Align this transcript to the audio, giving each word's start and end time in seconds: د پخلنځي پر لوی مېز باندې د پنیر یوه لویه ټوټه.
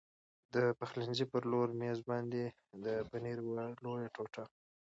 د 0.53 0.55
پخلنځي 0.79 1.25
پر 1.31 1.43
لوی 1.51 1.67
مېز 1.79 1.99
باندې 2.09 2.43
د 2.85 2.87
پنیر 3.09 3.37
یوه 3.45 3.63
لویه 3.83 4.09
ټوټه. 4.15 4.43